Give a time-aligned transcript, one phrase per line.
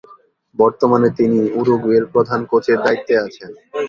[0.55, 3.49] বর্তমানে তিনি উরুগুয়ের প্রধান কোচের দায়িত্বে আছেন।